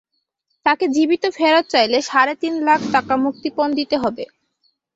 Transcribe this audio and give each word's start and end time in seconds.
তাকে 0.65 0.85
জীবিত 0.95 1.23
ফেরত 1.37 1.65
চাইলে 1.73 1.97
সাড়ে 2.09 2.33
তিন 2.41 2.53
লাখ 2.67 2.81
টাকা 2.93 3.13
মুক্তিপণ 3.25 3.67
দিতে 3.79 3.95
হবে। 4.03 4.23